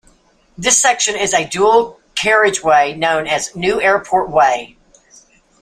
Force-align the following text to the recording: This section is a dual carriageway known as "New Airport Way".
This 0.57 0.81
section 0.81 1.15
is 1.15 1.31
a 1.31 1.47
dual 1.47 1.99
carriageway 2.15 2.95
known 2.95 3.27
as 3.27 3.55
"New 3.55 3.79
Airport 3.79 4.31
Way". 4.31 4.75